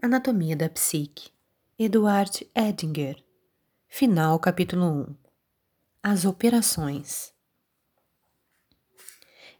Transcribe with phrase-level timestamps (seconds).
[0.00, 1.32] Anatomia da Psique,
[1.76, 3.16] Eduard Edinger.
[3.88, 5.16] Final, capítulo 1.
[6.00, 7.32] As operações.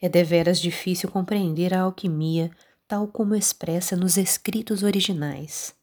[0.00, 2.52] É deveras difícil compreender a alquimia
[2.86, 5.74] tal como expressa nos escritos originais.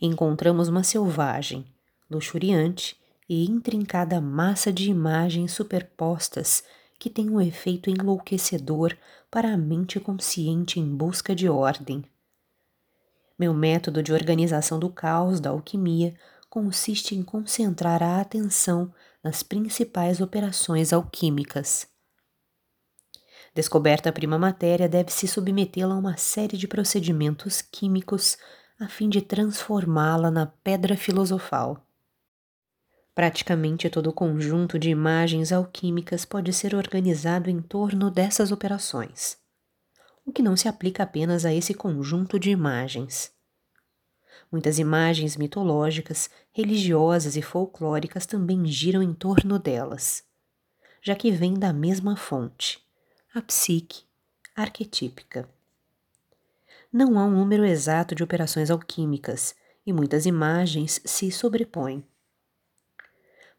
[0.00, 1.64] Encontramos uma selvagem,
[2.10, 6.64] luxuriante e intrincada massa de imagens superpostas
[6.98, 8.98] que tem um efeito enlouquecedor
[9.30, 12.04] para a mente consciente em busca de ordem
[13.42, 16.14] meu método de organização do caos da alquimia
[16.48, 21.88] consiste em concentrar a atenção nas principais operações alquímicas.
[23.52, 28.38] Descoberta a prima matéria, deve-se submetê-la a uma série de procedimentos químicos
[28.78, 31.84] a fim de transformá-la na pedra filosofal.
[33.12, 39.41] Praticamente todo o conjunto de imagens alquímicas pode ser organizado em torno dessas operações
[40.24, 43.32] o que não se aplica apenas a esse conjunto de imagens.
[44.50, 50.24] Muitas imagens mitológicas, religiosas e folclóricas também giram em torno delas,
[51.00, 52.80] já que vêm da mesma fonte,
[53.34, 54.04] a psique
[54.54, 55.48] arquetípica.
[56.92, 59.54] Não há um número exato de operações alquímicas
[59.86, 62.04] e muitas imagens se sobrepõem.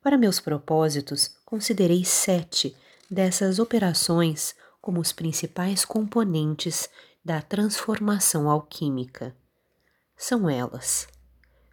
[0.01, 2.75] Para meus propósitos, considerei sete
[3.09, 6.89] dessas operações como os principais componentes
[7.23, 9.33] da transformação alquímica.
[10.13, 11.07] São elas: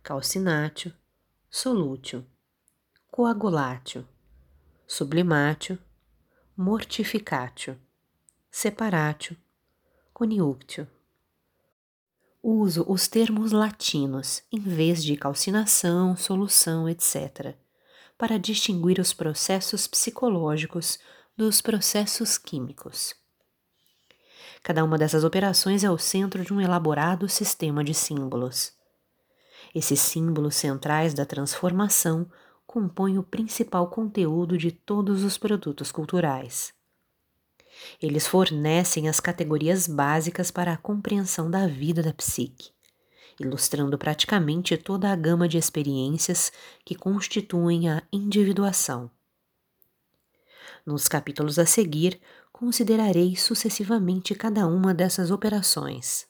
[0.01, 0.95] calcinátio,
[1.51, 2.25] solútil,
[3.11, 4.07] coagulátil,
[4.87, 5.77] sublimátil,
[6.57, 7.77] mortificatio,
[8.49, 9.37] separatio,
[10.15, 10.87] coniúctio.
[12.41, 17.57] Uso os termos latinos em vez de calcinação, solução, etc.,
[18.17, 21.01] para distinguir os processos psicológicos
[21.41, 23.15] dos processos químicos.
[24.63, 28.75] Cada uma dessas operações é o centro de um elaborado sistema de símbolos.
[29.75, 32.31] Esses símbolos centrais da transformação
[32.67, 36.75] compõem o principal conteúdo de todos os produtos culturais.
[38.03, 42.71] Eles fornecem as categorias básicas para a compreensão da vida da psique,
[43.41, 46.53] ilustrando praticamente toda a gama de experiências
[46.85, 49.11] que constituem a individuação.
[50.87, 52.21] Nos capítulos a seguir,
[52.53, 56.27] considerarei sucessivamente cada uma dessas operações.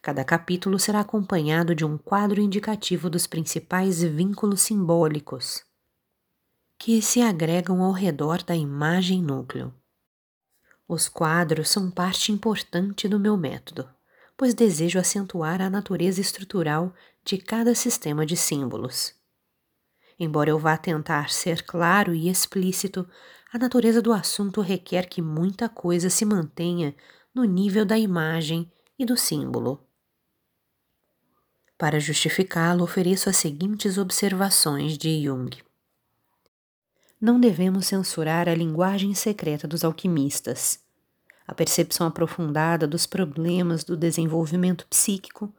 [0.00, 5.64] Cada capítulo será acompanhado de um quadro indicativo dos principais vínculos simbólicos
[6.84, 9.72] que se agregam ao redor da imagem núcleo.
[10.88, 13.88] Os quadros são parte importante do meu método,
[14.36, 16.92] pois desejo acentuar a natureza estrutural
[17.24, 19.14] de cada sistema de símbolos.
[20.24, 23.04] Embora eu vá tentar ser claro e explícito,
[23.52, 26.94] a natureza do assunto requer que muita coisa se mantenha
[27.34, 29.84] no nível da imagem e do símbolo.
[31.76, 35.50] Para justificá-lo, ofereço as seguintes observações de Jung.
[37.20, 40.78] Não devemos censurar a linguagem secreta dos alquimistas.
[41.44, 45.52] A percepção aprofundada dos problemas do desenvolvimento psíquico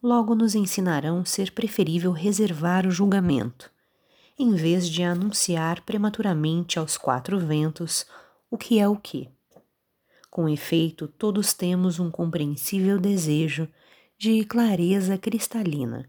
[0.00, 3.73] logo nos ensinarão ser preferível reservar o julgamento
[4.38, 8.04] em vez de anunciar prematuramente aos quatro ventos
[8.50, 9.30] o que é o que.
[10.28, 13.68] Com efeito, todos temos um compreensível desejo
[14.18, 16.08] de clareza cristalina,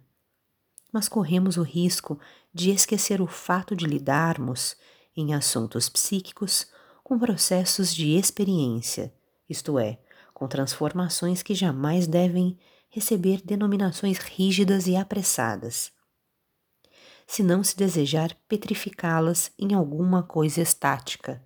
[0.91, 2.19] mas corremos o risco
[2.51, 4.75] de esquecer o fato de lidarmos,
[5.15, 6.67] em assuntos psíquicos,
[7.03, 9.13] com processos de experiência,
[9.47, 9.99] isto é,
[10.33, 12.57] com transformações que jamais devem
[12.89, 15.94] receber denominações rígidas e apressadas
[17.25, 21.41] se não se desejar petrificá-las em alguma coisa estática.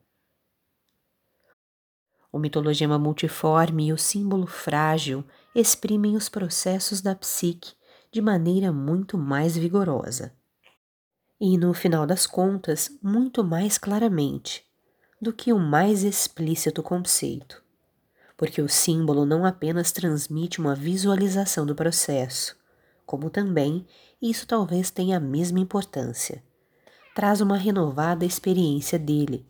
[2.31, 5.25] O mitologema multiforme e o símbolo frágil
[5.55, 7.73] exprimem os processos da psique
[8.11, 10.33] de maneira muito mais vigorosa.
[11.39, 14.65] E, no final das contas, muito mais claramente
[15.21, 17.63] do que o mais explícito conceito,
[18.37, 22.58] porque o símbolo não apenas transmite uma visualização do processo,
[23.09, 23.87] como também
[24.21, 26.43] isso talvez tenha a mesma importância.
[27.15, 29.47] Traz uma renovada experiência dele,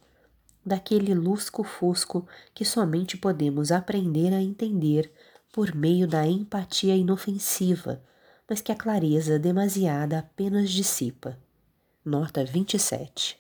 [0.66, 5.12] daquele lusco-fusco que somente podemos aprender a entender
[5.52, 8.02] por meio da empatia inofensiva,
[8.50, 11.38] mas que a clareza demasiada apenas dissipa.
[12.06, 13.38] Nota 27.